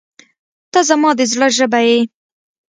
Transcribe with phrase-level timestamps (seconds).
[0.71, 1.99] •ته زما د زړه ژبه یې.